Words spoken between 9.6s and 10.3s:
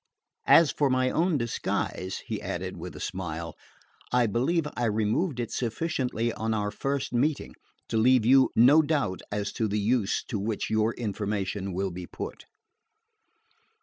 the use